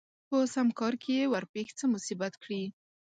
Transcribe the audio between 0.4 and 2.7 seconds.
سم کار کې يې ورپېښ څه مصيبت کړي